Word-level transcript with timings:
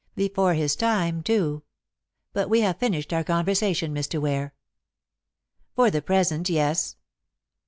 Before 0.15 0.55
his 0.55 0.75
time, 0.75 1.21
too. 1.21 1.61
But 2.33 2.49
we 2.49 2.61
have 2.61 2.79
finished 2.79 3.13
our 3.13 3.23
conversation, 3.23 3.93
Mr. 3.93 4.19
Ware." 4.19 4.55
"For 5.75 5.91
the 5.91 6.01
present, 6.01 6.49
yes." 6.49 6.95